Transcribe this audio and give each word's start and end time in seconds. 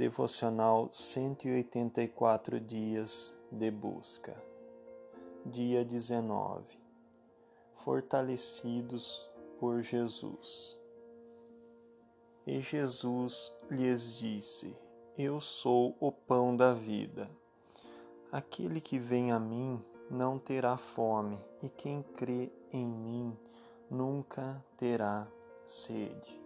Devocional 0.00 0.88
184 0.90 2.58
dias 2.58 3.36
de 3.52 3.70
busca. 3.70 4.34
Dia 5.44 5.84
19. 5.84 6.78
Fortalecidos 7.74 9.30
por 9.58 9.82
Jesus. 9.82 10.80
E 12.46 12.62
Jesus 12.62 13.52
lhes 13.70 14.16
disse: 14.16 14.74
Eu 15.18 15.38
sou 15.38 15.94
o 16.00 16.10
pão 16.10 16.56
da 16.56 16.72
vida. 16.72 17.30
Aquele 18.32 18.80
que 18.80 18.98
vem 18.98 19.32
a 19.32 19.38
mim 19.38 19.84
não 20.10 20.38
terá 20.38 20.78
fome, 20.78 21.38
e 21.62 21.68
quem 21.68 22.02
crê 22.02 22.50
em 22.72 22.86
mim 22.86 23.38
nunca 23.90 24.64
terá 24.78 25.28
sede. 25.62 26.40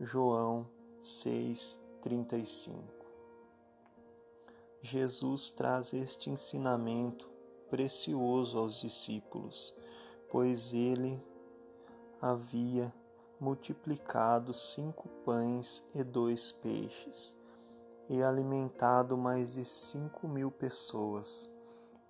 João 0.00 0.66
6:35. 1.00 2.82
Jesus 4.82 5.50
traz 5.50 5.92
este 5.92 6.30
ensinamento 6.30 7.28
precioso 7.68 8.58
aos 8.58 8.80
discípulos, 8.80 9.76
pois 10.30 10.72
ele 10.72 11.22
havia 12.20 12.94
multiplicado 13.40 14.52
cinco 14.52 15.08
pães 15.24 15.86
e 15.94 16.02
dois 16.02 16.52
peixes 16.52 17.36
e 18.08 18.22
alimentado 18.22 19.16
mais 19.16 19.54
de 19.54 19.64
cinco 19.64 20.28
mil 20.28 20.50
pessoas. 20.50 21.52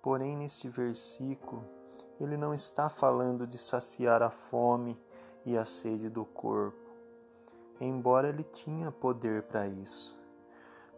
Porém, 0.01 0.37
neste 0.37 0.69
versículo, 0.69 1.63
ele 2.19 2.37
não 2.37 2.53
está 2.53 2.89
falando 2.89 3.45
de 3.45 3.57
saciar 3.57 4.21
a 4.21 4.29
fome 4.29 4.99
e 5.45 5.57
a 5.57 5.65
sede 5.65 6.09
do 6.09 6.23
corpo 6.23 6.86
embora 7.79 8.29
ele 8.29 8.43
tinha 8.43 8.91
poder 8.91 9.43
para 9.43 9.67
isso, 9.67 10.17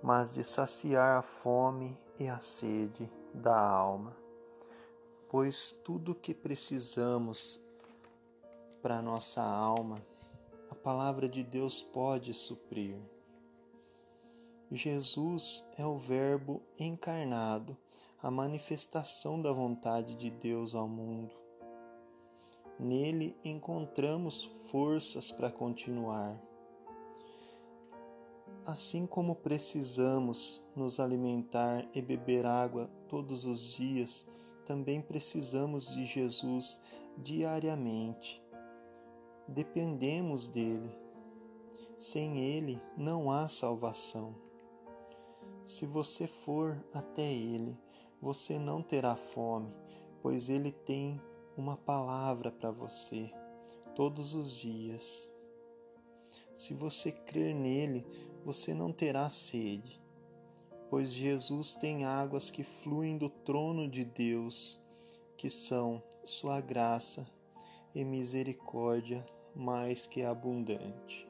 mas 0.02 0.34
de 0.34 0.44
saciar 0.44 1.18
a 1.18 1.22
fome 1.22 1.98
e 2.18 2.28
a 2.28 2.40
sede 2.40 3.12
da 3.34 3.60
alma. 3.60 4.16
Pois 5.30 5.72
tudo 5.84 6.14
o 6.14 6.16
que 6.16 6.34
precisamos 6.34 7.62
para 8.82 9.02
nossa 9.02 9.44
alma, 9.44 10.02
a 10.72 10.76
palavra 10.76 11.28
de 11.28 11.44
Deus 11.44 11.84
pode 11.84 12.34
suprir. 12.34 12.96
Jesus 14.72 15.66
é 15.78 15.86
o 15.86 15.98
Verbo 15.98 16.62
encarnado, 16.80 17.76
a 18.22 18.32
manifestação 18.32 19.42
da 19.42 19.52
vontade 19.52 20.16
de 20.16 20.30
Deus 20.30 20.76
ao 20.76 20.88
mundo. 20.88 21.34
Nele 22.80 23.36
encontramos 23.44 24.46
forças 24.70 25.32
para 25.32 25.52
continuar 25.52 26.40
Assim 28.66 29.08
como 29.08 29.36
precisamos 29.36 30.66
nos 30.76 31.00
alimentar 31.00 31.88
e 31.94 32.02
beber 32.02 32.46
água 32.46 32.90
todos 33.08 33.46
os 33.46 33.74
dias, 33.74 34.28
também 34.66 35.02
precisamos 35.02 35.94
de 35.94 36.06
Jesus 36.06 36.80
diariamente. 37.18 38.44
Dependemos 39.48 40.48
dele. 40.48 40.92
Sem 41.98 42.40
ele 42.40 42.82
não 42.96 43.32
há 43.32 43.48
salvação. 43.48 44.36
Se 45.66 45.86
você 45.86 46.28
for 46.28 46.84
até 46.94 47.34
ele, 47.34 47.78
você 48.22 48.60
não 48.60 48.82
terá 48.82 49.16
fome, 49.16 49.76
pois 50.22 50.50
ele 50.50 50.72
tem 50.72 51.20
uma 51.58 51.76
palavra 51.76 52.52
para 52.52 52.72
você 52.72 53.32
todos 53.96 54.34
os 54.34 54.60
dias. 54.62 55.34
Se 56.56 56.74
você 56.74 57.12
crer 57.12 57.54
nele, 57.54 58.06
você 58.44 58.74
não 58.74 58.92
terá 58.92 59.30
sede, 59.30 60.02
pois 60.90 61.12
Jesus 61.12 61.76
tem 61.76 62.06
águas 62.06 62.50
que 62.50 62.64
fluem 62.64 63.18
do 63.18 63.30
trono 63.30 63.88
de 63.88 64.04
Deus, 64.04 64.86
que 65.38 65.50
são 65.50 66.02
sua 66.26 66.60
graça 66.62 67.28
e 67.94 68.04
misericórdia 68.04 69.26
mais 69.56 70.08
que 70.08 70.24
abundante. 70.24 71.28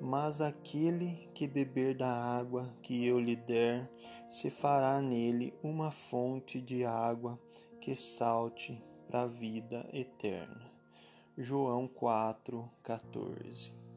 Mas 0.00 0.40
aquele 0.40 1.28
que 1.34 1.46
beber 1.46 1.96
da 1.96 2.10
água 2.10 2.70
que 2.82 3.04
eu 3.04 3.18
lhe 3.18 3.34
der, 3.34 3.90
se 4.28 4.48
fará 4.48 5.00
nele 5.00 5.52
uma 5.62 5.90
fonte 5.90 6.60
de 6.60 6.84
água 6.84 7.38
que 7.80 7.96
salte 7.96 8.80
para 9.08 9.22
a 9.22 9.26
vida 9.26 9.88
eterna. 9.92 10.77
João 11.40 11.86
4, 11.86 12.68
14. 12.82 13.87